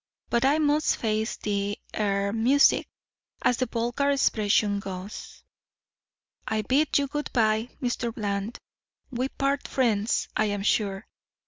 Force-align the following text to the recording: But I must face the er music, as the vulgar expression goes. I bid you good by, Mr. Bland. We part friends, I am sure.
But 0.31 0.43
I 0.45 0.57
must 0.57 0.97
face 0.97 1.37
the 1.37 1.77
er 1.95 2.33
music, 2.33 2.87
as 3.43 3.57
the 3.57 3.67
vulgar 3.67 4.09
expression 4.09 4.79
goes. 4.79 5.43
I 6.47 6.63
bid 6.63 6.97
you 6.97 7.05
good 7.05 7.29
by, 7.33 7.69
Mr. 7.79 8.11
Bland. 8.11 8.57
We 9.11 9.29
part 9.29 9.67
friends, 9.67 10.27
I 10.35 10.45
am 10.45 10.63
sure. 10.63 11.05